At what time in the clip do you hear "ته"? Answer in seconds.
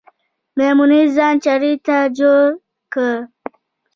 1.85-1.97